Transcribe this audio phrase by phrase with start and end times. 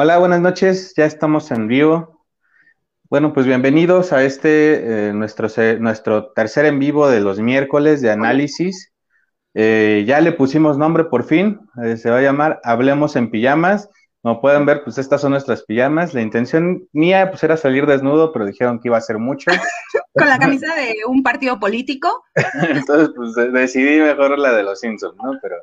[0.00, 2.24] Hola, buenas noches, ya estamos en vivo.
[3.10, 5.48] Bueno, pues bienvenidos a este, eh, nuestro,
[5.80, 8.92] nuestro tercer en vivo de los miércoles de análisis.
[9.54, 13.90] Eh, ya le pusimos nombre por fin, eh, se va a llamar Hablemos en Pijamas.
[14.22, 16.14] Como pueden ver, pues estas son nuestras pijamas.
[16.14, 19.50] La intención mía pues era salir desnudo, pero dijeron que iba a ser mucho.
[20.14, 22.22] Con la camisa de un partido político.
[22.70, 25.32] Entonces, pues decidí mejor la de los Simpsons, ¿no?
[25.42, 25.56] Pero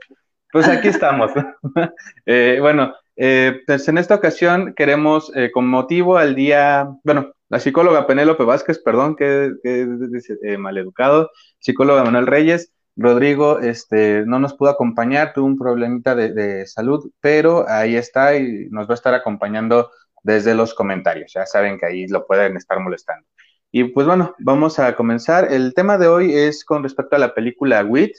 [0.51, 1.31] pues aquí estamos.
[2.59, 8.07] bueno, eh, pues en esta ocasión queremos, eh, con motivo al día, bueno, la psicóloga
[8.07, 14.69] Penélope Vázquez, perdón, que, es eh, maleducado, psicóloga Manuel Reyes, Rodrigo este, no nos pudo
[14.69, 19.91] acompañar, tuvo un problemita de, salud, pero ahí está y nos va a estar acompañando
[20.23, 21.33] desde los comentarios.
[21.33, 23.27] Ya saben que ahí lo pueden estar molestando.
[23.71, 25.51] Y pues bueno, vamos a comenzar.
[25.51, 28.15] El tema de hoy es con respecto a la película WIT.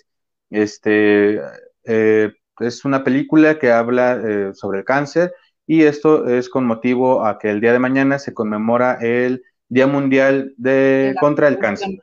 [0.51, 1.41] Este,
[1.85, 5.35] eh, es una película que habla eh, sobre el cáncer
[5.67, 9.87] y esto es con motivo a que el día de mañana se conmemora el Día
[9.87, 11.99] Mundial de, contra el Cáncer.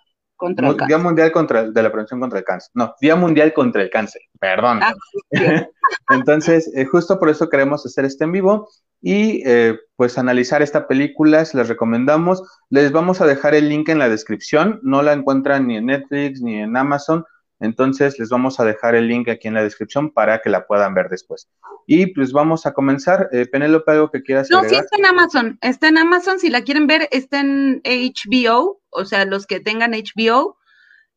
[0.87, 2.71] Día Mundial contra, de la Prevención contra el Cáncer.
[2.73, 4.81] No, Día Mundial contra el Cáncer, perdón.
[4.81, 4.93] Ah,
[6.09, 8.67] Entonces, eh, justo por eso queremos hacer este en vivo
[9.01, 12.43] y eh, pues analizar esta película, se les recomendamos.
[12.69, 16.41] Les vamos a dejar el link en la descripción, no la encuentran ni en Netflix
[16.41, 17.25] ni en Amazon,
[17.63, 20.93] entonces les vamos a dejar el link aquí en la descripción para que la puedan
[20.93, 21.49] ver después.
[21.87, 23.29] Y pues vamos a comenzar.
[23.31, 25.57] Eh, Penélope, algo que quieras No, sí está en Amazon.
[25.61, 26.39] Está en Amazon.
[26.39, 28.81] Si la quieren ver, está en HBO.
[28.89, 30.57] O sea, los que tengan HBO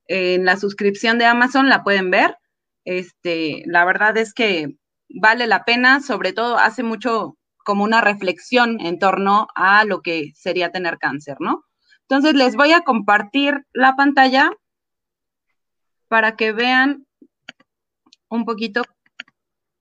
[0.07, 2.37] en la suscripción de Amazon la pueden ver.
[2.85, 4.77] Este, la verdad es que
[5.09, 6.01] vale la pena.
[6.01, 11.39] Sobre todo, hace mucho como una reflexión en torno a lo que sería tener cáncer,
[11.41, 11.65] ¿no?
[12.03, 14.53] Entonces les voy a compartir la pantalla
[16.09, 17.07] para que vean
[18.29, 18.83] un poquito,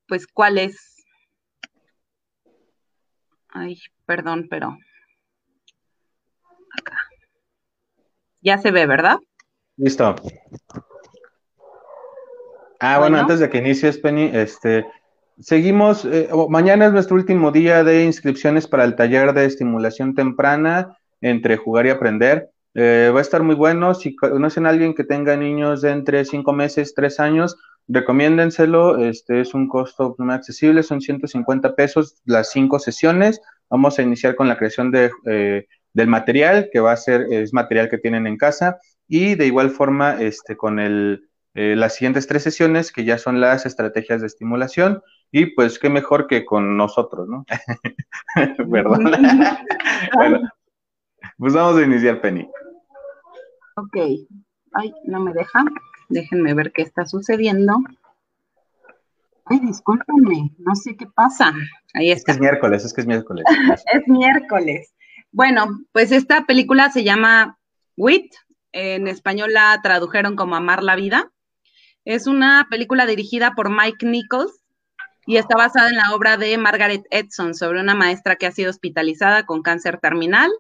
[0.08, 0.96] pues, cuál es.
[3.50, 4.78] Ay, perdón, pero
[6.78, 6.98] acá.
[8.42, 9.18] Ya se ve, ¿verdad?
[9.78, 10.16] Listo.
[12.80, 14.86] Ah, bueno, antes de que inicies, Penny, este,
[15.40, 20.98] seguimos, eh, mañana es nuestro último día de inscripciones para el taller de estimulación temprana
[21.22, 22.52] entre jugar y aprender.
[22.76, 23.96] Eh, va a estar muy bueno.
[23.96, 28.98] Si conocen a alguien que tenga niños de entre 5 meses, 3 años, recomiéndenselo.
[29.04, 33.42] Este es un costo muy accesible, son 150 pesos las 5 sesiones.
[33.70, 37.54] Vamos a iniciar con la creación de, eh, del material, que va a ser, es
[37.54, 38.78] material que tienen en casa,
[39.08, 43.40] y de igual forma este, con el, eh, las siguientes tres sesiones, que ya son
[43.40, 47.46] las estrategias de estimulación, y pues qué mejor que con nosotros, ¿no?
[48.72, 49.12] Perdón.
[50.16, 50.42] bueno,
[51.38, 52.48] pues vamos a iniciar, Penny.
[53.78, 53.98] Ok.
[54.74, 55.64] Ay, no me deja.
[56.10, 57.78] Déjenme ver qué está sucediendo.
[59.46, 61.54] Ay, discúlpenme, no sé qué pasa.
[61.94, 62.32] Ahí está.
[62.32, 63.46] Es, miércoles, es que es miércoles.
[63.94, 64.94] es miércoles.
[65.32, 67.60] Bueno, pues esta película se llama
[67.98, 68.34] Wit.
[68.72, 71.32] En español la tradujeron como Amar la Vida.
[72.06, 74.62] Es una película dirigida por Mike Nichols
[75.26, 78.70] y está basada en la obra de Margaret Edson sobre una maestra que ha sido
[78.70, 80.52] hospitalizada con cáncer terminal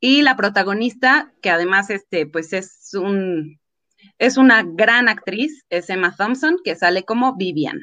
[0.00, 3.60] y la protagonista, que además este, pues es un,
[4.18, 7.80] es una gran actriz, es Emma Thompson, que sale como Vivian.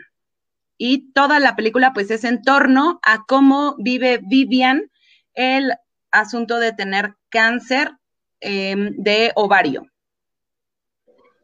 [0.77, 4.91] Y toda la película pues es en torno a cómo vive Vivian
[5.33, 5.73] el
[6.11, 7.91] asunto de tener cáncer
[8.39, 9.87] em, de ovario.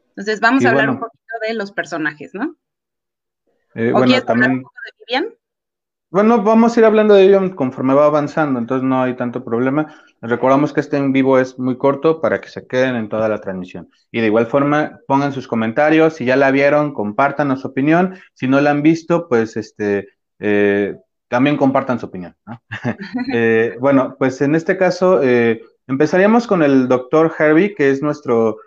[0.10, 2.56] Entonces vamos a hablar un poquito de los personajes, ¿no?
[3.76, 4.52] Eh, bueno, también...
[4.52, 5.34] un poco de Vivian?
[6.14, 9.96] Bueno, vamos a ir hablando de ello conforme va avanzando, entonces no hay tanto problema.
[10.22, 13.40] Recordamos que este en vivo es muy corto para que se queden en toda la
[13.42, 13.90] transmisión.
[14.12, 18.48] Y de igual forma, pongan sus comentarios, si ya la vieron, compartan su opinión, si
[18.48, 20.98] no la han visto, pues este, eh,
[21.30, 22.36] también compartan su opinión.
[23.34, 28.58] Eh, bueno, pues en este caso eh, empezaríamos con el doctor Herbie, que es nuestro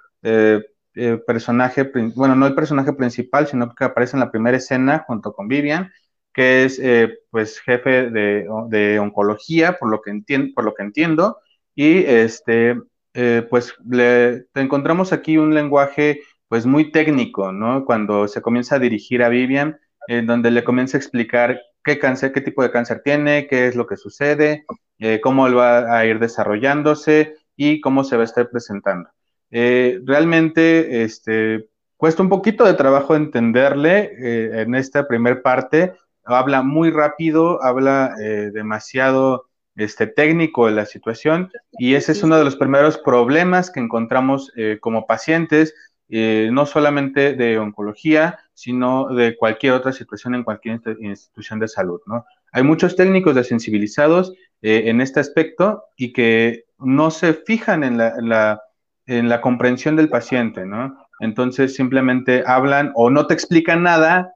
[1.24, 5.46] personaje, bueno, no el personaje principal, sino que aparece en la primera escena junto con
[5.46, 5.92] Vivian
[6.36, 11.38] que es eh, pues jefe de, oncología, por lo que, entiendo, por lo que entiendo,
[11.74, 12.76] y este,
[13.14, 17.86] eh, pues le, encontramos aquí un lenguaje pues muy técnico, ¿no?
[17.86, 22.32] Cuando se comienza a dirigir a Vivian, en donde le comienza a explicar qué cáncer,
[22.32, 24.66] qué tipo de cáncer tiene, qué es lo que sucede,
[24.98, 29.08] eh, cómo él va a ir desarrollándose y cómo se va a estar presentando.
[29.50, 35.94] realmente, este, cuesta un poquito de trabajo entenderle en esta primera parte,
[36.26, 39.46] habla muy rápido, habla eh, demasiado
[39.76, 44.52] este, técnico de la situación y ese es uno de los primeros problemas que encontramos
[44.56, 45.74] eh, como pacientes,
[46.08, 52.00] eh, no solamente de oncología, sino de cualquier otra situación en cualquier institución de salud,
[52.06, 52.24] ¿no?
[52.52, 54.32] Hay muchos técnicos desensibilizados
[54.62, 58.62] en este aspecto y que no se fijan en la,
[59.06, 61.05] en la, comprensión del paciente, ¿no?
[61.20, 64.34] Entonces simplemente hablan o no te explican nada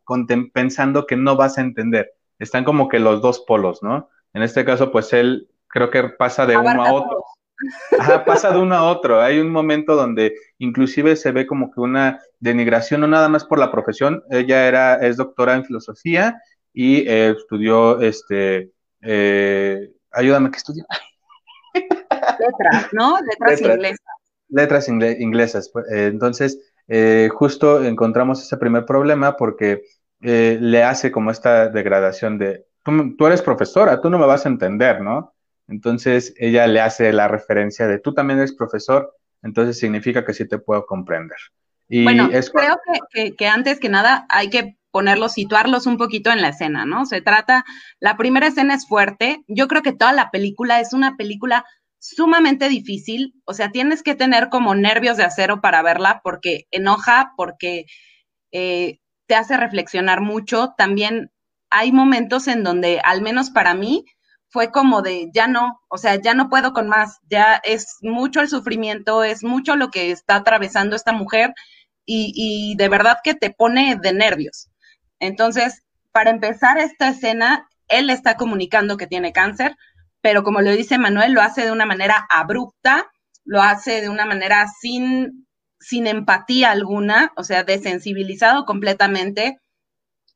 [0.52, 2.12] pensando que no vas a entender.
[2.38, 4.08] Están como que los dos polos, ¿no?
[4.32, 7.24] En este caso, pues él creo que pasa de uno a otro.
[7.98, 9.20] Ajá, pasa de uno a otro.
[9.20, 13.58] Hay un momento donde inclusive se ve como que una denigración, no nada más por
[13.58, 14.22] la profesión.
[14.30, 16.40] Ella era, es doctora en filosofía
[16.72, 18.70] y eh, estudió, este,
[19.02, 20.84] eh, ayúdame, ¿qué estudió?
[21.74, 23.18] Letras, ¿no?
[23.20, 24.06] Letras, inglesas.
[24.48, 25.70] Letras inglesas.
[25.72, 25.86] Pues,
[26.90, 29.82] eh, justo encontramos ese primer problema porque
[30.22, 32.66] le hace como esta degradación de,
[33.16, 35.32] tú eres profesora, tú no me vas a entender, ¿no?
[35.68, 40.46] Entonces ella le hace la referencia de tú también eres profesor, entonces significa que sí
[40.46, 41.38] te puedo comprender.
[41.88, 42.80] Y bueno, creo
[43.36, 47.06] que, antes que nada hay que ponerlos, situarlos un poquito en la escena, ¿no?
[47.06, 47.64] Se trata,
[48.00, 51.64] la primera escena es fuerte, yo creo que toda la película es una película
[52.00, 57.32] sumamente difícil, o sea, tienes que tener como nervios de acero para verla porque enoja,
[57.36, 57.84] porque
[58.52, 61.30] eh, te hace reflexionar mucho, también
[61.70, 64.04] hay momentos en donde, al menos para mí,
[64.48, 68.40] fue como de, ya no, o sea, ya no puedo con más, ya es mucho
[68.40, 71.54] el sufrimiento, es mucho lo que está atravesando esta mujer
[72.04, 74.68] y, de verdad que te pone de nervios.
[75.20, 79.76] Entonces, para empezar esta escena, él está comunicando que tiene cáncer,
[80.20, 83.10] pero como lo dice Manuel, lo hace de una manera abrupta,
[83.44, 85.46] lo hace de una manera sin,
[85.78, 89.58] sin empatía alguna, o sea, desensibilizado completamente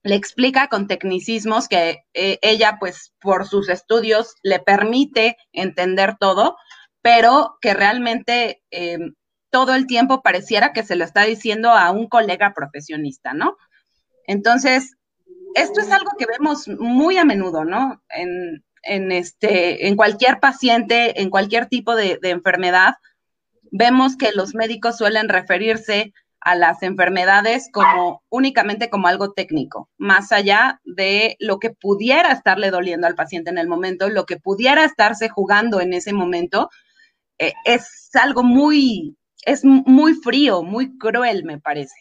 [0.04, 6.56] le explica con tecnicismos que eh, ella, pues, por sus estudios le permite entender todo,
[7.00, 9.14] pero que realmente em,
[9.50, 13.56] todo el tiempo pareciera que se lo está diciendo a un colega profesionista, ¿no?
[14.26, 14.94] Entonces,
[15.54, 18.02] esto es algo que vemos muy a menudo, ¿no?
[18.86, 22.94] Este, en cualquier paciente, en cualquier tipo de enfermedad,
[23.70, 26.12] vemos que los médicos suelen referirse
[26.44, 32.70] a las enfermedades como únicamente como algo técnico, más allá de lo que pudiera estarle
[32.70, 36.68] doliendo al paciente en el momento, lo que pudiera estarse jugando en ese momento,
[37.38, 39.16] eh, es algo muy,
[39.46, 41.96] es muy frío, muy cruel, me parece.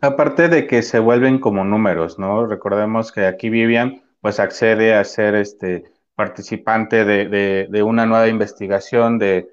[0.00, 2.46] Aparte de que se vuelven como números, ¿no?
[2.46, 5.84] Recordemos que aquí Vivian pues accede a ser este
[6.18, 9.46] participante de, una nueva investigación de,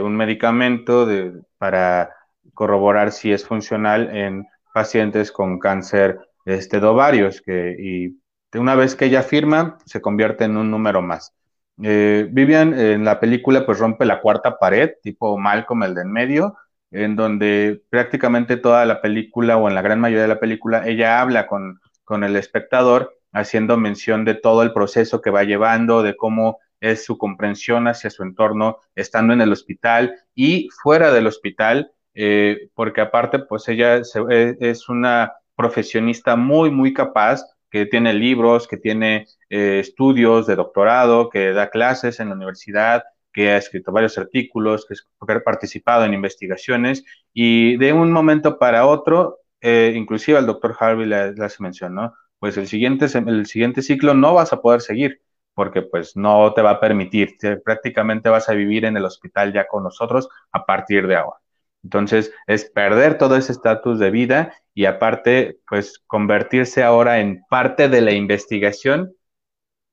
[0.00, 2.14] un medicamento de, para
[2.54, 8.20] corroborar si es funcional en pacientes con cáncer de ovarios, que, y
[8.56, 11.34] una vez que ella firma, se convierte en un número más.
[11.82, 16.12] Eh, Vivian en la película pues rompe la cuarta pared, tipo Malcolm el de en
[16.12, 16.56] medio,
[16.92, 21.20] en donde prácticamente toda la película o en la gran mayoría de la película ella
[21.20, 26.16] habla con, con el espectador haciendo mención de todo el proceso que va llevando, de
[26.16, 31.92] cómo es su comprensión hacia su entorno estando en el hospital y fuera del hospital,
[32.14, 38.66] eh, porque aparte, pues ella e, es una profesionista muy, muy capaz, que tiene libros,
[38.66, 43.02] que tiene eh, estudios de doctorado, que da clases en la universidad,
[43.32, 44.94] que ha escrito varios artículos, que
[45.32, 51.12] ha participado en investigaciones y de un momento para otro, eh, inclusive al doctor Harvey
[51.12, 52.14] hace mención, ¿no?
[52.38, 55.22] Pues el siguiente, el siguiente ciclo no vas a poder seguir
[55.54, 59.66] porque pues no te va a permitir, prácticamente vas a vivir en el hospital ya
[59.66, 61.38] con nosotros a partir de ahora.
[61.82, 67.88] Entonces, es perder todo ese estatus de vida y aparte, pues convertirse ahora en parte
[67.88, 69.14] de la investigación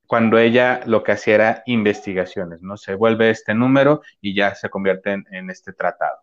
[0.05, 2.77] cuando ella lo que hacía era investigaciones, ¿no?
[2.77, 6.17] Se vuelve este número y ya se convierte en, este tratado.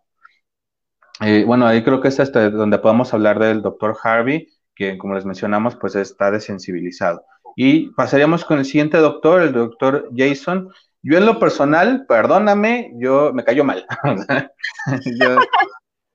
[1.22, 4.48] Eh, bueno, ahí creo que es hasta donde podemos hablar del doctor Harvey,
[4.80, 7.22] que como les mencionamos, pues está desensibilizado.
[7.54, 10.72] Y pasaríamos con el siguiente doctor, el doctor Jason.
[11.02, 13.87] Yo en lo personal, perdóname, yo me cayó mal.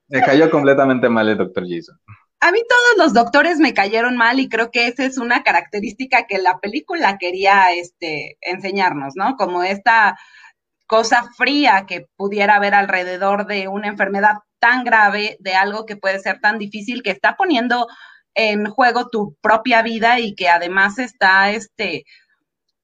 [0.07, 1.95] me cayó completamente mal el doctor Jason.
[2.39, 6.25] A mí todos los doctores me cayeron mal y creo que esa es una característica
[6.25, 9.35] que la película quería este, enseñarnos, ¿no?
[9.35, 10.17] Como esta
[10.87, 16.19] cosa fría que pudiera haber alrededor de una enfermedad tan grave, de algo que puede
[16.19, 17.87] ser tan difícil, que está poniendo
[18.35, 22.05] en juego tu propia vida y que además está, este,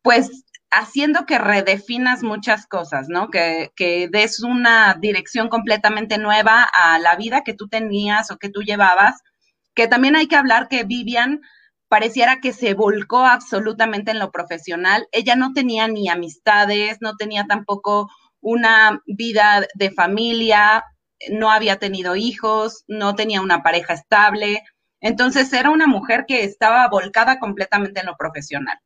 [0.02, 3.30] pues haciendo que redefinas muchas cosas, ¿no?
[3.30, 8.50] Que, que, des una dirección completamente nueva a la vida que tú tenías o que
[8.50, 9.22] tú llevabas,
[9.76, 11.42] que también hay que hablar que Vivian
[11.90, 15.08] pareciera que se volcó absolutamente en lo profesional.
[15.12, 20.86] Ella no tenía ni amistades, no tenía tampoco una vida de familia,
[21.30, 24.64] no había tenido hijos, no tenía una pareja estable.
[25.02, 28.78] Entonces era una mujer que estaba volcada completamente en lo profesional.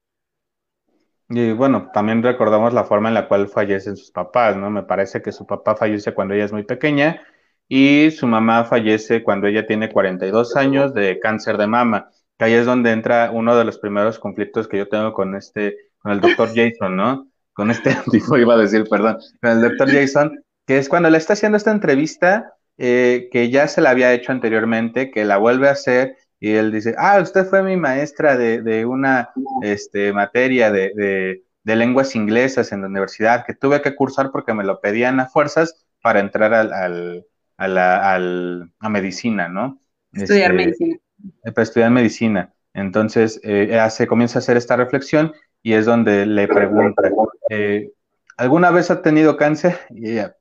[1.30, 4.70] Y bueno, también recordamos la forma en la cual fallecen sus papás, ¿no?
[4.70, 7.22] Me parece que su papá fallece cuando ella es muy pequeña
[7.68, 12.10] y su mamá fallece cuando ella tiene 42 años de cáncer de mama.
[12.38, 15.92] Que ahí es donde entra uno de los primeros conflictos que yo tengo con este,
[15.98, 17.28] con el doctor Jason, ¿no?
[17.54, 21.18] Con este tipo, iba a decir, perdón, con el doctor Jason, que es cuando le
[21.18, 25.70] está haciendo esta entrevista, eh, que ya se la había hecho anteriormente, que la vuelve
[25.70, 30.72] a hacer y él dice, ah, usted fue mi maestra de, de una este, materia
[30.72, 34.82] de, de, de, lenguas inglesas en la universidad que tuve que cursar porque me lo
[34.82, 37.25] pedían a fuerzas para entrar al, al,
[37.58, 39.82] a, la, al, a medicina, ¿no?
[40.13, 40.98] Estudiar este, medicina.
[41.44, 42.53] Para estudiar medicina.
[42.74, 47.10] Entonces, eh, hace, comienza a hacer esta reflexión y es donde le pregunta,
[47.50, 47.91] eh,
[48.38, 49.79] ¿alguna vez ha tenido cáncer?
[49.89, 50.36] Y ella,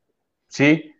[0.48, 0.93] sí.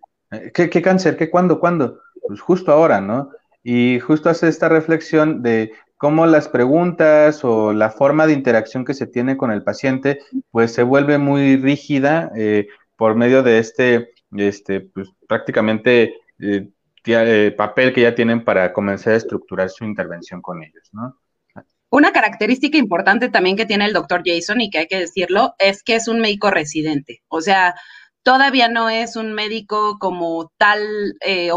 [0.53, 1.17] ¿Qué, qué cáncer?
[1.17, 1.61] ¿Qué cuándo?
[1.61, 2.01] ¿Cuándo?
[2.27, 3.31] Pues justo ahora, ¿no?
[3.63, 8.95] Y justo hace esta reflexión de cómo las preguntas o la forma de interacción que
[8.95, 14.13] se tiene con el paciente, pues se vuelve muy rígida eh, por medio de este,
[14.37, 16.69] este pues, prácticamente eh,
[17.07, 21.19] eh, papel que ya tienen para comenzar a estructurar su intervención con ellos, ¿no?
[21.91, 25.85] Una característica importante también que tiene el doctor Jason y que hay que decirlo es
[25.85, 27.23] que es un médico residente.
[27.29, 27.77] O sea,
[28.25, 30.81] todavía no es un médico como tal
[31.25, 31.51] eh,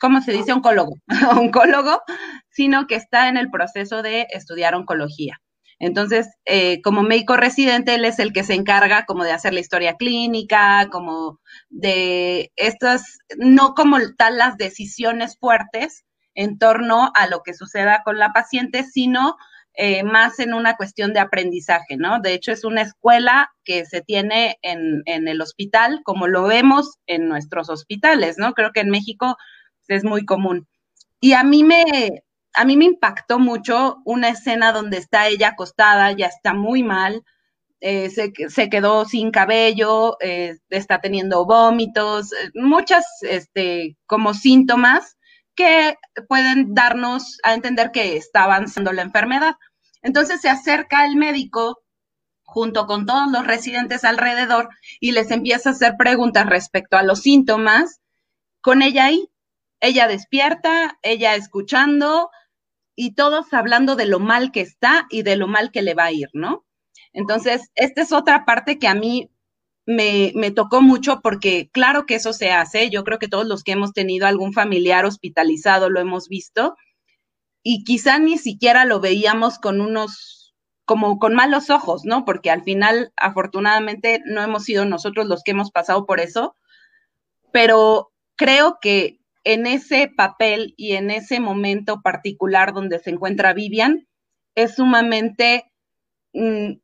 [0.00, 0.52] ¿cómo se dice?
[0.52, 0.96] Oncólogo,
[1.36, 2.02] oncólogo,
[2.50, 5.40] sino que está en el proceso de estudiar oncología.
[5.78, 9.60] Entonces, eh, como médico residente, él es el que se encarga como de hacer la
[9.60, 17.42] historia clínica, como de estas, no como tal las decisiones fuertes en torno a lo
[17.42, 19.36] que suceda con la paciente, sino
[19.74, 22.20] eh, más en una cuestión de aprendizaje, ¿no?
[22.20, 26.98] De hecho, es una escuela que se tiene en, en el hospital, como lo vemos
[27.06, 28.52] en nuestros hospitales, ¿no?
[28.52, 29.36] Creo que en México
[29.88, 30.66] es muy común.
[31.20, 31.84] Y a mí me,
[32.54, 37.24] a mí me impactó mucho una escena donde está ella acostada, ya está muy mal,
[37.80, 45.16] eh, se, se, quedó sin cabello, eh, está teniendo vómitos, eh, muchas este, como síntomas
[45.54, 45.96] que
[46.28, 49.54] pueden darnos a entender que está avanzando la enfermedad.
[50.02, 51.82] Entonces se acerca el médico
[52.42, 54.68] junto con todos los residentes alrededor
[55.00, 58.00] y les empieza a hacer preguntas respecto a los síntomas
[58.60, 59.32] con ella ahí
[59.82, 62.30] ella despierta, ella escuchando
[62.94, 66.04] y todos hablando de lo mal que está y de lo mal que le va
[66.04, 66.64] a ir, ¿no?
[67.12, 69.28] Entonces, esta es otra parte que a mí
[69.86, 73.64] me, me, tocó mucho porque claro que eso se hace, yo creo que todos los
[73.64, 76.76] que hemos tenido algún familiar hospitalizado lo hemos visto
[77.62, 82.24] y quizá ni siquiera lo veíamos con unos, como con malos ojos, ¿no?
[82.24, 86.56] Porque al final, afortunadamente, no hemos sido nosotros los que hemos pasado por eso,
[87.52, 94.08] pero creo que en ese papel y en ese momento particular donde se encuentra Vivian
[94.54, 95.70] es sumamente,
[96.32, 96.74] mm,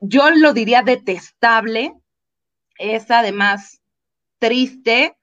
[0.00, 1.94] yo lo diría detestable,
[2.78, 3.80] es además
[4.38, 5.16] triste,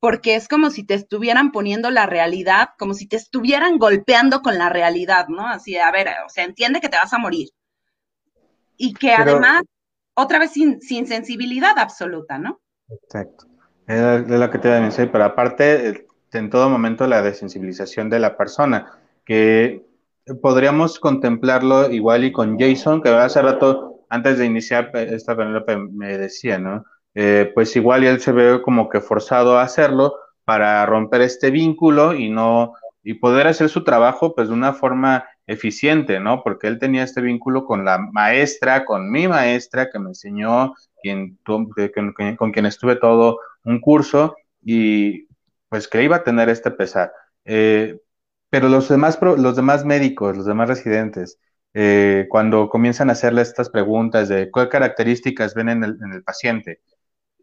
[0.00, 4.58] porque es como si te estuvieran poniendo la realidad, como si te estuvieran golpeando con
[4.58, 5.46] la realidad, ¿no?
[5.46, 7.48] Así, a ver, o sea, entiende que te vas a morir.
[8.76, 9.62] Y que además,
[10.14, 12.60] otra vez sin, sin sensibilidad absoluta, ¿no?
[12.88, 13.46] Exacto.
[13.86, 18.18] Es lo que te iba a decir, pero aparte, en todo momento la desensibilización de
[18.18, 19.84] la persona, que
[20.42, 26.18] podríamos contemplarlo igual y con Jason, que hace rato, antes de iniciar esta Penélope me
[26.18, 26.84] decía, ¿no?
[27.14, 32.14] Eh, pues igual él se ve como que forzado a hacerlo para romper este vínculo
[32.14, 36.42] y no, y poder hacer su trabajo pues de una forma eficiente, ¿no?
[36.42, 40.74] Porque él tenía este vínculo con la maestra, con mi maestra que me enseñó,
[41.44, 41.68] con,
[42.52, 45.28] quien estuve todo un curso y
[45.68, 47.12] pues que iba a tener este pesar.
[47.44, 48.00] Eh,
[48.50, 51.38] pero los demás, los demás médicos, los demás residentes,
[51.74, 56.80] eh, cuando comienzan a hacerle estas preguntas de qué características ven en el paciente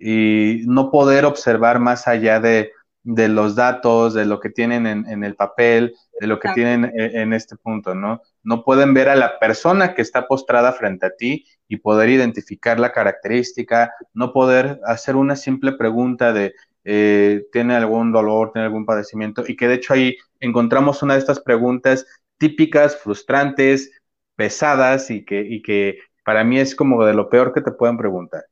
[0.01, 2.71] y no poder observar más allá de,
[3.03, 6.85] de los datos, de lo que tienen en, en el papel, de lo que tienen
[6.85, 8.21] en, en, este punto, ¿no?
[8.43, 12.79] No pueden ver a la persona que está postrada frente a ti y poder identificar
[12.79, 16.53] la característica, no poder hacer una simple pregunta de
[16.83, 21.19] eh, tiene algún dolor, tiene algún padecimiento, y que de hecho ahí encontramos una de
[21.19, 22.05] estas preguntas
[22.37, 23.91] típicas, frustrantes,
[24.35, 27.97] pesadas, y que, y que para mí es como de lo peor que te pueden
[27.97, 28.45] preguntar.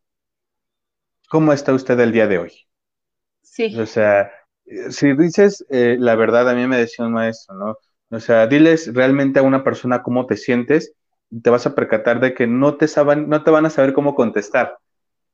[1.30, 2.52] ¿Cómo está usted el día de hoy?
[3.44, 3.80] Sí.
[3.80, 4.32] O sea,
[4.90, 7.78] si dices eh, la verdad, a mí me decía un maestro, ¿no?
[8.10, 10.92] O sea, diles realmente a una persona cómo te sientes
[11.30, 13.94] y te vas a percatar de que no te, saben, no te van a saber
[13.94, 14.76] cómo contestar.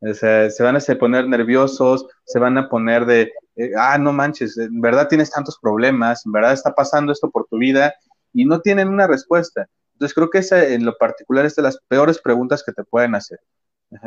[0.02, 4.12] O sea, se van a poner nerviosos, se van a poner de, eh, ah, no
[4.12, 7.94] manches, en verdad tienes tantos problemas, en verdad está pasando esto por tu vida
[8.34, 9.66] y no tienen una respuesta.
[9.94, 13.16] Entonces creo que esa en lo particular es de las peores preguntas que te pueden
[13.16, 13.40] hacer.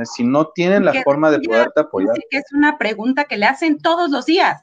[0.04, 2.14] Si no tienen la forma de poderte apoyar.
[2.30, 4.62] Que es una pregunta que le hacen todos los días.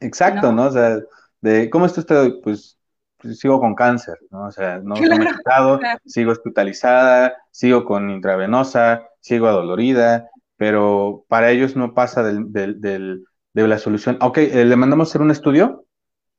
[0.00, 0.66] Exacto, ¿no?
[0.66, 0.98] O sea,
[1.40, 2.78] de ¿cómo está usted Pues,
[3.18, 4.46] pues, sigo con cáncer, ¿no?
[4.46, 11.50] O sea, no, me he quitado, sigo hospitalizada, sigo con intravenosa, sigo adolorida, pero para
[11.50, 14.18] ellos no pasa del, del, de la solución.
[14.20, 15.84] Ok, eh, le mandamos hacer un estudio,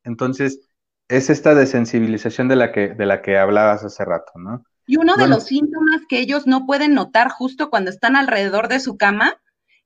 [0.04, 0.70] entonces
[1.10, 4.64] es esta desensibilización de la que, de la que hablabas hace rato, ¿no?
[4.90, 8.80] Y uno de los síntomas que ellos no pueden notar justo cuando están alrededor de
[8.80, 9.40] su cama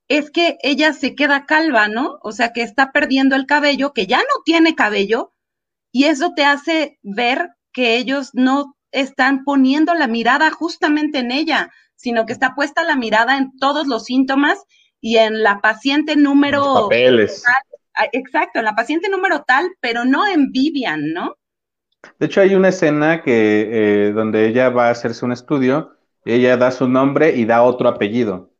[0.08, 2.20] es que ella se queda calva, ¿no?
[2.22, 5.34] O sea, que está perdiendo el cabello, que ya no tiene cabello,
[5.92, 11.70] y eso te hace ver que ellos no están poniendo la mirada justamente en ella,
[11.98, 14.58] sino que está puesta la mirada en todos los síntomas
[15.02, 16.84] y en la paciente número...
[16.84, 17.44] papeles.
[17.94, 21.36] Ah, exacto, en la paciente número tal, pero no en Vivian, ¿no?
[22.20, 25.92] De hecho, hay una escena que eh, donde ella va a hacerse un estudio,
[26.26, 28.52] ella da su nombre y da otro apellido.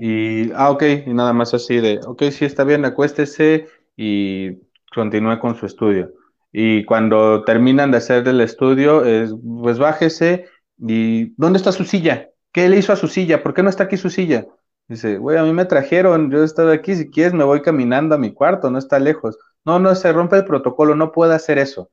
[0.00, 4.58] Y, ah, ok, y nada más así de, ok, sí está bien, acuéstese y
[4.94, 6.12] continúe con su estudio.
[6.52, 10.44] Y cuando terminan de hacer el estudio, es, pues bájese
[10.78, 12.28] y, ¿dónde está su silla?
[12.52, 13.42] ¿Qué le hizo a su silla?
[13.42, 14.46] ¿Por qué no está aquí su silla?
[14.88, 18.14] Dice, güey, a mí me trajeron, yo he estado aquí, si quieres me voy caminando
[18.14, 19.38] a mi cuarto, no está lejos.
[19.64, 21.90] No, no, se rompe el protocolo, no puedo hacer eso,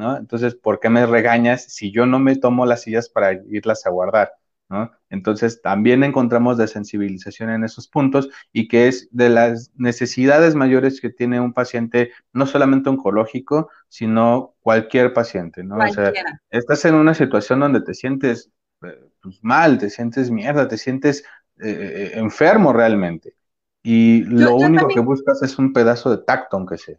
[0.00, 0.16] ¿no?
[0.16, 3.90] Entonces, ¿por qué me regañas si yo no me tomo las sillas para irlas a
[3.90, 4.32] guardar?
[4.70, 4.90] ¿no?
[5.10, 11.10] Entonces, también encontramos desensibilización en esos puntos y que es de las necesidades mayores que
[11.10, 15.76] tiene un paciente, no solamente oncológico, sino cualquier paciente, ¿no?
[15.76, 16.12] O sea,
[16.50, 18.50] estás en una situación donde te sientes
[18.82, 21.24] eh, pues, mal, te sientes mierda, te sientes
[21.60, 23.34] eh, enfermo realmente.
[23.82, 26.98] Y lo único que buscas es un pedazo de tacto, aunque sea.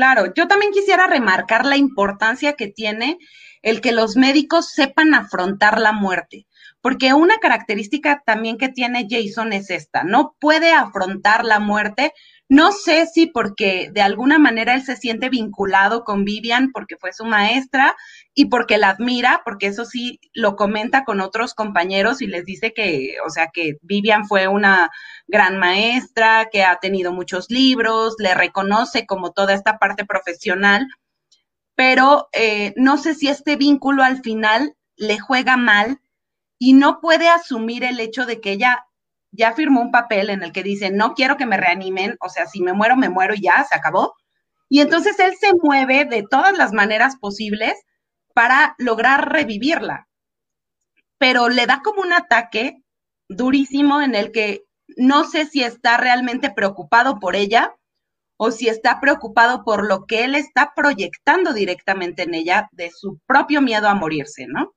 [0.00, 3.18] Claro, yo también quisiera remarcar la importancia que tiene
[3.60, 6.46] el que los médicos sepan afrontar la muerte,
[6.80, 12.14] porque una característica también que tiene Jason es esta, no puede afrontar la muerte
[12.50, 17.12] no sé si porque de alguna manera él se siente vinculado con Vivian porque fue
[17.12, 17.96] su maestra
[18.34, 22.72] y porque la admira, porque eso sí lo comenta con otros compañeros y les dice
[22.72, 24.90] que, o sea, que Vivian fue una
[25.28, 30.88] gran maestra, que ha tenido muchos libros, le reconoce como toda esta parte profesional,
[31.76, 36.00] pero eh, no sé si este vínculo al final le juega mal
[36.58, 38.86] y no puede asumir el hecho de que ella
[39.32, 42.46] ya firmó un papel en el que dice, no quiero que me reanimen, o sea,
[42.46, 44.14] si me muero, me muero y ya, se acabó.
[44.68, 47.74] Y entonces él se mueve de todas las maneras posibles
[48.34, 50.08] para lograr revivirla.
[51.18, 52.82] Pero le da como un ataque
[53.28, 54.64] durísimo en el que
[54.96, 57.74] no sé si está realmente preocupado por ella
[58.36, 63.18] o si está preocupado por lo que él está proyectando directamente en ella de su
[63.26, 64.72] propio miedo a morirse, ¿no?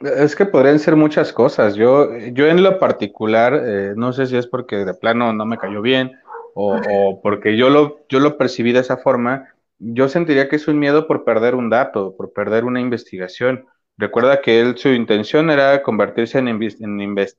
[0.00, 1.76] Es que podrían ser muchas cosas.
[1.76, 5.56] Yo, yo en lo particular, eh, no sé si es porque de plano no me
[5.56, 6.18] cayó bien
[6.54, 9.48] o, porque yo lo, yo lo percibí de esa forma.
[9.78, 13.66] Yo sentiría que es un miedo por perder un dato, por perder una investigación.
[13.96, 16.48] Recuerda que él, su intención era convertirse en,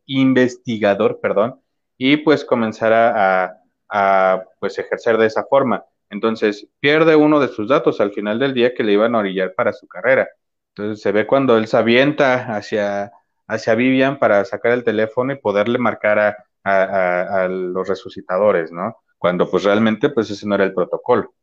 [0.05, 1.59] investigador, perdón,
[1.97, 3.57] y pues comenzar a,
[3.89, 5.83] a, pues ejercer de esa forma.
[6.09, 9.53] Entonces, pierde uno de sus datos al final del día que le iban a orillar
[9.55, 10.29] para su carrera.
[10.77, 13.13] Entonces se ve cuando él se avienta hacia,
[13.47, 18.97] hacia Vivian para sacar el teléfono y poderle marcar a, los resucitadores, ¿no?
[19.17, 21.33] Cuando pues realmente pues ese no era el protocolo.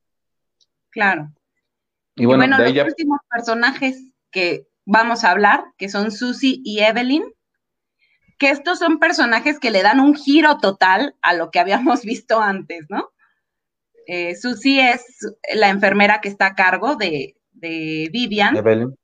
[0.90, 1.32] Claro.
[2.14, 7.24] Y bueno, los últimos personajes que vamos a hablar, que son Susie y Evelyn,
[8.38, 12.40] que estos son personajes que le dan un giro total a lo que habíamos visto
[12.40, 13.08] antes, ¿no?
[14.06, 18.56] Eh, Susie es la enfermera que está a cargo de, de Vivian.
[18.56, 18.94] Evelyn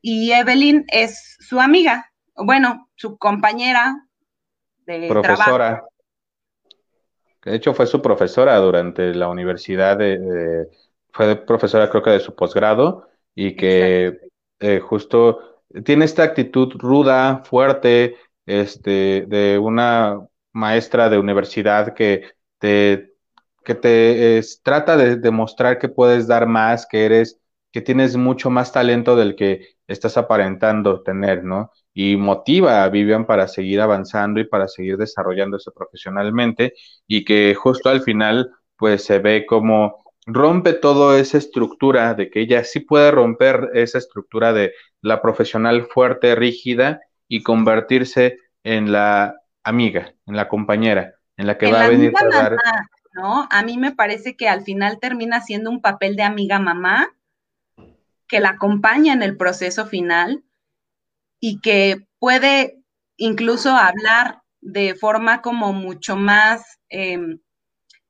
[0.00, 3.96] y Evelyn es su amiga, bueno, su compañera
[4.86, 5.84] de profesora.
[7.44, 10.68] De hecho, fue su profesora durante la universidad, de,
[11.12, 14.18] fue profesora creo que de su posgrado y que
[14.60, 23.14] eh, justo tiene esta actitud ruda, fuerte, este, de una maestra de universidad que te,
[23.64, 27.38] que te trata de demostrar que puedes dar más, que eres,
[27.72, 31.72] que tienes mucho más talento del que estás aparentando tener, ¿no?
[31.92, 36.74] Y motiva a Vivian para seguir avanzando y para seguir desarrollándose profesionalmente
[37.06, 42.40] y que justo al final, pues se ve como rompe toda esa estructura de que
[42.40, 49.36] ella sí puede romper esa estructura de la profesional fuerte, rígida y convertirse en la
[49.64, 52.56] amiga, en la compañera, en la que va a venir a dar...
[53.14, 53.48] ¿no?
[53.50, 57.08] A mí me parece que al final termina siendo un papel de amiga mamá
[58.28, 60.44] que la acompaña en el proceso final
[61.40, 62.82] y que puede
[63.16, 67.40] incluso hablar de forma como mucho más em,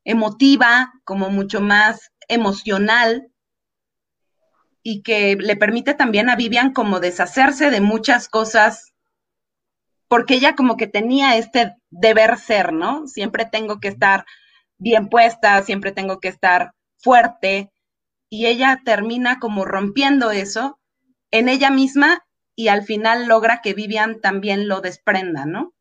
[0.05, 3.31] emotiva, como mucho más emocional
[4.83, 8.95] y que le permite también a Vivian como deshacerse de muchas cosas
[10.09, 13.07] porque ella como que tenía este deber ser, ¿no?
[13.07, 14.25] Siempre tengo que estar
[14.79, 17.71] bien puesta, siempre tengo que estar fuerte
[18.31, 20.79] y ella termina como rompiendo eso
[21.31, 25.73] en ella misma y al final logra que Vivian también lo desprenda, ¿no?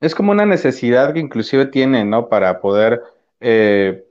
[0.00, 2.28] Es como una necesidad que inclusive tiene, ¿no?
[2.28, 3.00] Para poder
[3.40, 4.04] eh,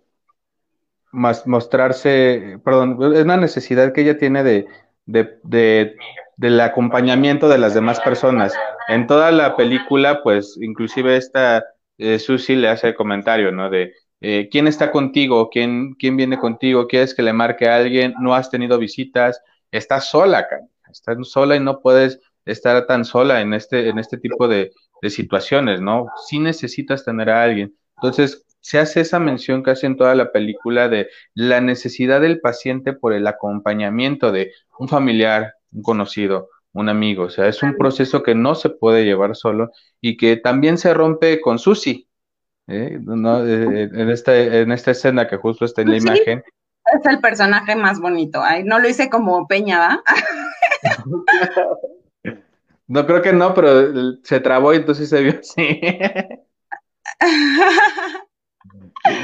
[1.11, 4.67] mostrarse, perdón, es una necesidad que ella tiene de,
[5.05, 5.95] de,
[6.37, 8.53] del acompañamiento de las demás personas.
[8.87, 11.65] En toda la película, pues, inclusive esta
[11.97, 13.69] eh, Susie le hace el comentario, ¿no?
[13.69, 13.93] De
[14.27, 18.33] eh, quién está contigo, quién, quién viene contigo, quieres que le marque a alguien, no
[18.33, 19.39] has tenido visitas,
[19.71, 20.47] estás sola,
[20.91, 24.71] estás sola y no puedes estar tan sola en este, en este tipo de,
[25.03, 26.07] de situaciones, ¿no?
[26.27, 27.75] Sí necesitas tener a alguien.
[27.97, 32.93] Entonces, se hace esa mención casi en toda la película de la necesidad del paciente
[32.93, 37.25] por el acompañamiento de un familiar, un conocido, un amigo.
[37.25, 39.69] O sea, es un proceso que no se puede llevar solo
[40.01, 42.09] y que también se rompe con Susi.
[42.67, 42.99] ¿Eh?
[42.99, 46.43] Eh, en, esta, en esta escena que justo está en la imagen.
[46.93, 48.41] Es el personaje más bonito.
[48.43, 50.03] Ay, no lo hice como Peña, ¿va?
[52.87, 55.81] no creo que no, pero se trabó y entonces se vio así.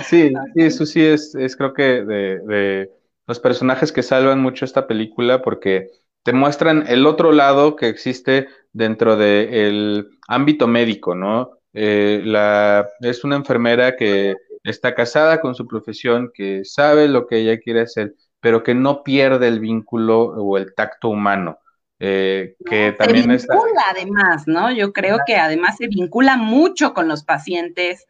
[0.06, 2.92] Sí, sí, eso sí es, es creo que de, de,
[3.26, 5.90] los personajes que salvan mucho esta película porque
[6.24, 11.61] te muestran el otro lado que existe dentro del ámbito médico, ¿no?
[11.74, 17.38] Eh, la, es una enfermera que está casada con su profesión, que sabe lo que
[17.38, 21.60] ella quiere hacer, pero que no pierde el vínculo o el tacto humano.
[22.04, 24.72] Eh, que también se vincula además, ¿no?
[24.72, 28.08] Yo creo que además se vincula mucho con los pacientes,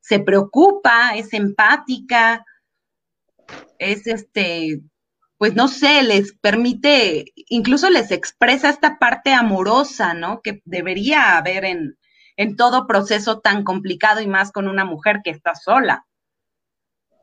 [0.00, 2.44] se preocupa, es empática,
[3.78, 4.82] es este,
[5.38, 10.42] pues no sé, les permite, incluso les expresa esta parte amorosa, ¿no?
[10.42, 11.96] Que debería haber en,
[12.36, 16.04] en todo proceso tan complicado y más con una mujer que está sola.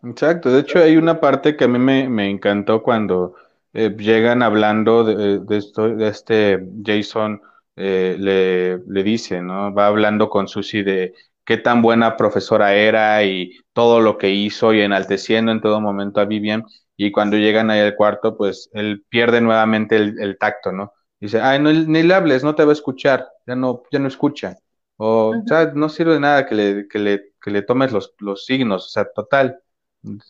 [0.04, 3.36] Exacto, de hecho hay una parte que a mí me, encantó cuando
[3.74, 7.42] eh, llegan hablando de, de, esto, de este Jason,
[7.76, 9.74] eh, le, le dice, ¿no?
[9.74, 11.14] Va hablando con Susie de
[11.48, 16.20] qué tan buena profesora era y todo lo que hizo y enalteciendo en todo momento
[16.20, 16.66] a Vivian.
[16.98, 20.94] Y cuando llegan ahí al cuarto, pues él pierde nuevamente el, tacto, ¿no?
[21.20, 24.08] Dice, ay, no, ni le hables, no te va a escuchar, ya no, ya no
[24.08, 24.58] escucha.
[24.98, 28.46] O, sea, no sirve de nada que le, que le, que le tomes los, los
[28.46, 29.60] signos, o sea, total,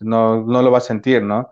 [0.02, 1.50] no, no lo va a sentir, ¿no?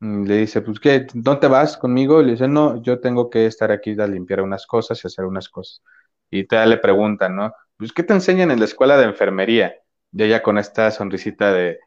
[0.00, 1.06] Le dice, pues, ¿qué?
[1.14, 2.22] ¿Dónde vas conmigo?
[2.22, 5.48] le dice, no, yo tengo que estar aquí a limpiar unas cosas y hacer unas
[5.48, 5.82] cosas.
[6.30, 7.54] Y todavía le preguntan, ¿no?
[7.76, 9.76] pues, ¿qué te enseñan en la escuela de enfermería?
[10.12, 11.78] Y ella con esta sonrisita de,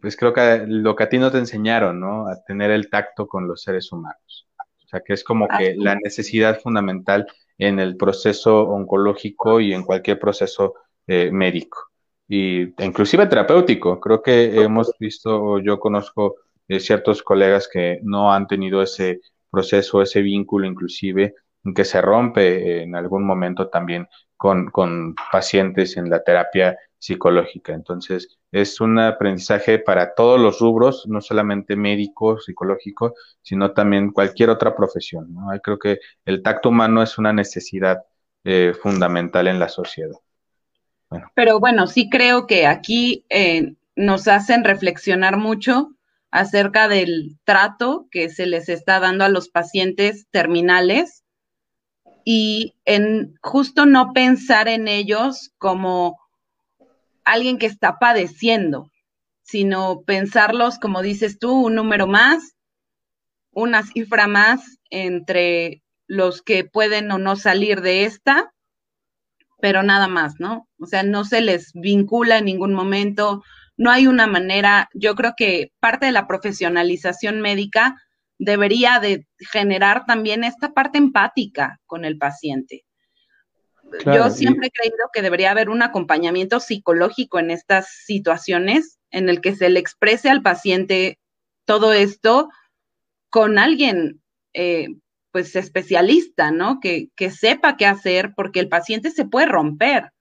[0.00, 2.28] pues creo que lo que a ti no te enseñaron, ¿no?
[2.28, 4.48] A tener el tacto con los seres humanos.
[4.84, 7.26] O sea, que es como que la necesidad fundamental
[7.58, 10.74] en el proceso oncológico y en cualquier proceso
[11.06, 11.90] eh, médico.
[12.28, 14.00] Y inclusive terapéutico.
[14.00, 16.36] Creo que hemos visto, yo conozco
[16.68, 21.34] eh, ciertos colegas que no han tenido ese proceso, ese vínculo inclusive,
[21.74, 27.74] que se rompe en algún momento también con, con pacientes en la terapia psicológica.
[27.74, 34.48] Entonces, es un aprendizaje para todos los rubros, no solamente médico, psicológico, sino también cualquier
[34.48, 35.34] otra profesión.
[35.34, 35.48] ¿no?
[35.62, 37.98] Creo que el tacto humano es una necesidad
[38.42, 40.16] eh, fundamental en la sociedad.
[41.34, 45.90] Pero bueno, sí creo que aquí eh, nos hacen reflexionar mucho
[46.30, 51.22] acerca del trato que se les está dando a los pacientes terminales
[52.24, 56.23] y en justo no pensar en ellos como
[57.24, 58.90] alguien que está padeciendo,
[59.42, 62.54] sino pensarlos, como dices tú, un número más,
[63.50, 68.52] una cifra más entre los que pueden o no salir de esta,
[69.60, 70.68] pero nada más, ¿no?
[70.78, 73.42] O sea, no se les vincula en ningún momento,
[73.76, 77.96] no hay una manera, yo creo que parte de la profesionalización médica
[78.38, 82.84] debería de generar también esta parte empática con el paciente.
[84.04, 89.40] Yo siempre he creído que debería haber un acompañamiento psicológico en estas situaciones en el
[89.40, 91.18] que se le exprese al paciente
[91.64, 92.48] todo esto
[93.30, 94.88] con alguien, eh,
[95.32, 96.80] pues especialista, ¿no?
[96.80, 100.12] Que, que sepa qué hacer porque el paciente se puede romper.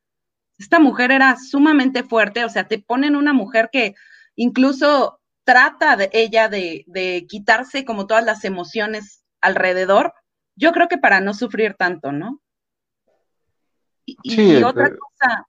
[0.58, 3.96] Esta mujer era sumamente fuerte, o sea, te ponen una mujer que
[4.36, 10.14] incluso trata de ella de, quitarse como todas las emociones alrededor,
[10.56, 12.40] yo creo que para no sufrir tanto, ¿no?
[14.06, 15.48] Y, otra cosa,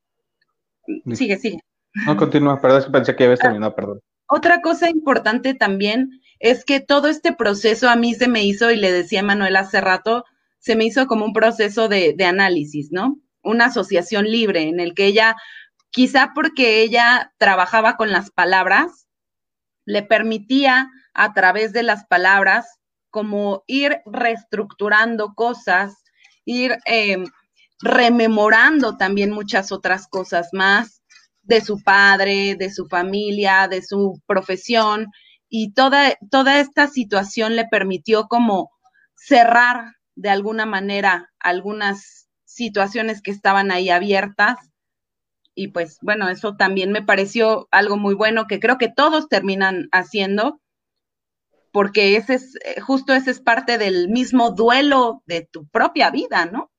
[1.13, 1.59] sigue, sigue.
[2.07, 4.01] No, continúa, perdón, es que pensé que habías ah, terminado, perdón.
[4.27, 8.77] Otra cosa importante también es que todo este proceso a mí se me hizo, y
[8.77, 10.25] le decía a Manuel hace rato,
[10.59, 13.19] se me hizo como un proceso de, de análisis, ¿no?
[13.43, 15.37] Una asociación libre en el que ella,
[15.91, 19.07] quizá porque ella trabajaba con las palabras,
[19.85, 22.79] le permitía a través de las palabras
[23.11, 26.03] como ir reestructurando cosas,
[26.45, 27.23] ir eh,
[27.81, 31.03] rememorando también muchas otras cosas más
[31.43, 35.09] de su padre, de su familia, de su profesión,
[35.49, 38.71] y toda, toda esta situación le permitió como
[39.15, 44.59] cerrar de alguna manera algunas situaciones que estaban ahí abiertas.
[45.55, 49.89] Y pues bueno, eso también me pareció algo muy bueno que creo que todos terminan
[49.93, 50.61] haciendo,
[51.71, 56.47] porque ese es, eh, justo ese es parte del mismo duelo de tu propia vida,
[56.47, 56.73] ¿no?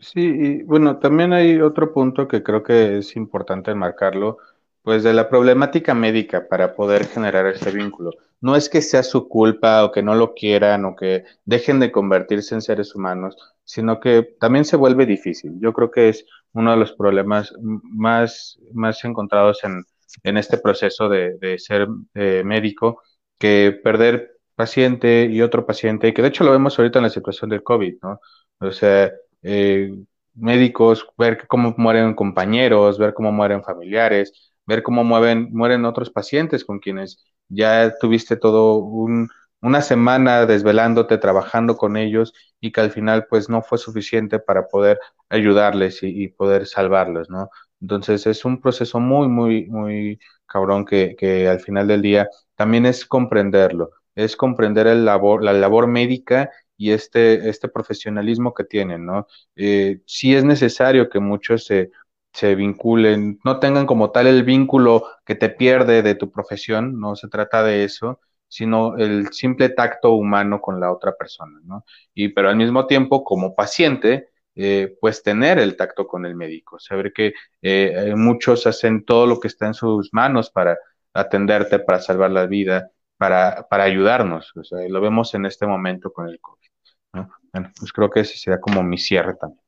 [0.00, 4.38] Sí, y bueno, también hay otro punto que creo que es importante enmarcarlo,
[4.82, 8.12] pues de la problemática médica para poder generar ese vínculo.
[8.40, 11.90] No es que sea su culpa o que no lo quieran o que dejen de
[11.90, 15.54] convertirse en seres humanos, sino que también se vuelve difícil.
[15.60, 19.82] Yo creo que es uno de los problemas más, más encontrados en,
[20.22, 23.02] en este proceso de, de ser eh, médico,
[23.38, 27.50] que perder paciente y otro paciente, que de hecho lo vemos ahorita en la situación
[27.50, 28.20] del COVID, ¿no?
[28.60, 29.94] O sea, eh,
[30.34, 36.64] médicos, ver cómo mueren compañeros, ver cómo mueren familiares, ver cómo mueven, mueren otros pacientes
[36.64, 39.28] con quienes ya tuviste todo un,
[39.60, 44.68] una semana desvelándote, trabajando con ellos y que al final pues no fue suficiente para
[44.68, 44.98] poder
[45.28, 47.50] ayudarles y, y poder salvarlos, ¿no?
[47.80, 52.86] Entonces es un proceso muy, muy, muy cabrón que, que al final del día también
[52.86, 59.04] es comprenderlo, es comprender el labor, la labor médica y este, este profesionalismo que tienen,
[59.04, 59.26] ¿no?
[59.56, 61.90] Eh, sí es necesario que muchos se,
[62.32, 67.16] se vinculen, no tengan como tal el vínculo que te pierde de tu profesión, no
[67.16, 71.84] se trata de eso, sino el simple tacto humano con la otra persona, ¿no?
[72.14, 76.78] Y pero al mismo tiempo, como paciente, eh, pues tener el tacto con el médico,
[76.78, 80.78] saber que eh, muchos hacen todo lo que está en sus manos para
[81.12, 86.12] atenderte, para salvar la vida, para, para ayudarnos, o sea, lo vemos en este momento
[86.12, 86.68] con el COVID,
[87.12, 87.30] ¿no?
[87.52, 89.60] Bueno, pues creo que ese sería como mi cierre también.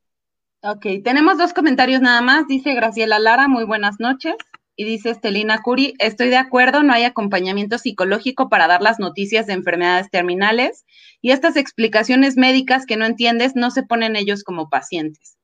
[0.63, 4.35] Ok, tenemos dos comentarios nada más, dice Graciela Lara, muy buenas noches.
[4.77, 9.47] Y dice Estelina Curi, estoy de acuerdo, no hay acompañamiento psicológico para dar las noticias
[9.47, 10.87] de enfermedades terminales
[11.21, 15.37] y estas explicaciones médicas que no entiendes no se ponen ellos como pacientes.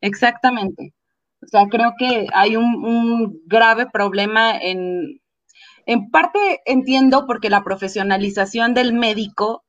[0.00, 0.94] Exactamente.
[1.42, 5.20] O sea, creo que hay un, grave problema en,
[5.86, 9.64] en parte entiendo porque la profesionalización del médico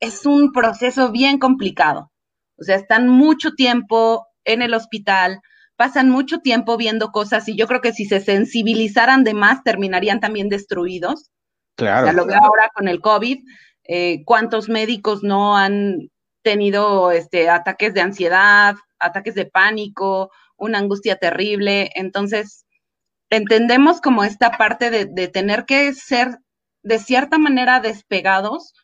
[0.00, 2.10] es un proceso bien complicado.
[2.56, 5.40] O sea, están mucho tiempo en el hospital,
[5.76, 10.20] pasan mucho tiempo viendo cosas y yo creo que si se sensibilizaran de más terminarían
[10.20, 11.30] también destruidos.
[11.76, 12.12] Claro.
[12.12, 13.38] Lo veo ahora con el COVID.
[13.84, 16.10] Eh, ¿Cuántos médicos no han
[16.42, 21.90] tenido este, ataques de ansiedad, ataques de pánico, una angustia terrible?
[21.94, 22.61] Entonces,
[23.32, 26.38] entendemos como esta parte de, tener que ser
[26.82, 28.74] de cierta manera despegados,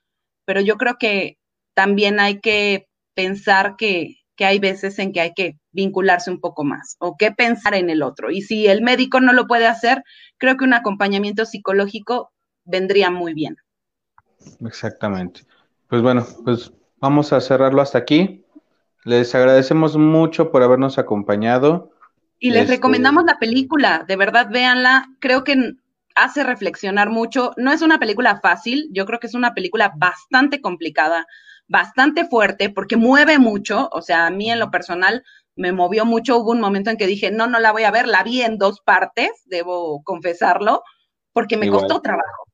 [0.45, 1.39] pero yo creo que
[1.75, 6.65] también hay que pensar que, que hay veces en que hay que vincularse un poco
[6.65, 8.31] más o que pensar en el otro.
[8.31, 10.03] Y si el médico no lo puede hacer,
[10.39, 12.33] creo que un acompañamiento psicológico
[12.65, 13.57] vendría muy bien.
[14.65, 15.43] Exactamente.
[15.89, 18.45] Pues bueno, pues vamos a cerrarlo hasta aquí.
[19.05, 21.93] Les agradecemos mucho por habernos acompañado.
[22.39, 25.75] Y les este, recomendamos la película, de verdad véanla, creo que
[26.15, 27.53] hace reflexionar mucho.
[27.57, 31.27] No es una película fácil, yo creo que es una película bastante complicada
[31.69, 35.23] bastante fuerte porque mueve mucho, o sea, a mí en lo personal
[35.55, 38.09] me movió mucho, hubo un momento en que dije, no, no la voy a ver,
[38.09, 40.83] la vi en dos partes, debo confesarlo,
[41.33, 42.45] porque me costó trabajo.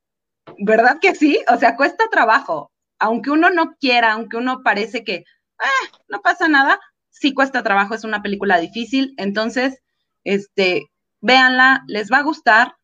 [0.58, 1.38] ¿Verdad que sí?
[1.52, 2.70] O sea, cuesta trabajo.
[2.98, 5.24] Aunque uno no quiera, aunque uno parece que,
[5.58, 6.80] ah, no pasa nada,
[7.24, 9.14] sí cuesta trabajo, es una película difícil.
[9.16, 9.80] Entonces,
[10.24, 10.90] este,
[11.22, 12.74] véanla, les va a gustar,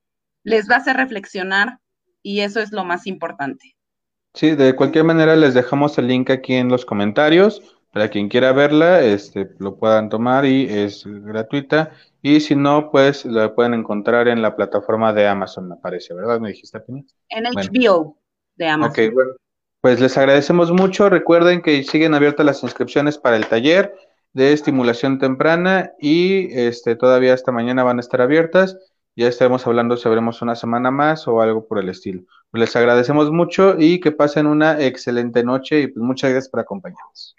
[0.44, 1.78] les va a hacer reflexionar
[2.22, 3.76] y eso es lo más importante.
[4.32, 7.60] Sí, de cualquier manera les dejamos el link aquí en los comentarios
[7.92, 11.90] para quien quiera verla, este, lo puedan tomar y es gratuita.
[12.22, 16.40] Y si no, pues la pueden encontrar en la plataforma de Amazon, me parece, ¿verdad?
[16.40, 17.04] ¿Me dijiste, Pini?
[17.28, 18.16] En HBO
[18.56, 19.04] de Amazon.
[19.04, 19.32] Ok, bueno.
[19.82, 21.08] Pues les agradecemos mucho.
[21.08, 23.94] Recuerden que siguen abiertas las inscripciones para el taller
[24.32, 28.76] de estimulación temprana y este, todavía esta mañana van a estar abiertas.
[29.16, 32.22] ya estaremos hablando si veremos una semana más o algo por el estilo.
[32.52, 37.36] Les agradecemos mucho y que pasen una excelente noche y pues muchas gracias por acompañarnos.